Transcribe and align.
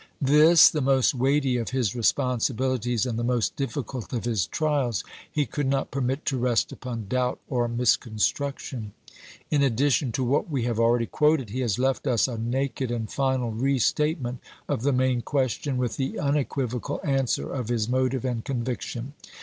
This, 0.19 0.67
the 0.67 0.81
most 0.81 1.13
weighty 1.13 1.57
of 1.57 1.69
his 1.69 1.95
responsibilities 1.95 3.05
and 3.05 3.19
the 3.19 3.23
most 3.23 3.55
difficult 3.55 4.11
of 4.13 4.25
his 4.25 4.47
trials, 4.47 5.03
he 5.31 5.45
could 5.45 5.67
not 5.67 5.91
permit 5.91 6.25
to 6.25 6.39
rest 6.39 6.71
upon 6.71 7.07
doubt 7.07 7.39
or 7.47 7.67
misconstruction. 7.67 8.93
In 9.51 9.61
addition 9.61 10.11
to 10.13 10.23
what 10.23 10.49
we 10.49 10.63
have 10.63 10.79
already 10.79 11.05
quoted 11.05 11.51
he 11.51 11.59
has 11.59 11.77
left 11.77 12.07
us 12.07 12.27
a 12.27 12.35
naked 12.35 12.89
and 12.89 13.11
final 13.11 13.51
restatement 13.51 14.39
of 14.67 14.81
the 14.81 14.91
main 14.91 15.21
question, 15.21 15.77
with 15.77 15.97
the 15.97 16.17
unequivocal 16.17 16.99
answer 17.03 17.53
of 17.53 17.69
his 17.69 17.87
motive 17.87 18.25
and 18.25 18.43
conviction. 18.43 19.13